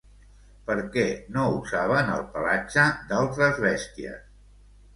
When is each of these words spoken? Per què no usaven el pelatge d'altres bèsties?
Per 0.69 0.77
què 0.95 1.03
no 1.35 1.43
usaven 1.59 2.09
el 2.15 2.25
pelatge 2.33 2.89
d'altres 3.13 3.63
bèsties? 3.69 4.29